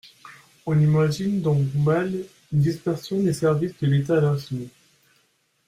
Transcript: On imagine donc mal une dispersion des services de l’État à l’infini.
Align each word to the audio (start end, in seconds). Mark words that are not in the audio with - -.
On 0.65 0.79
imagine 0.79 1.43
donc 1.43 1.63
mal 1.75 2.11
une 2.51 2.59
dispersion 2.59 3.19
des 3.21 3.33
services 3.33 3.77
de 3.79 3.85
l’État 3.85 4.17
à 4.17 4.21
l’infini. 4.21 4.67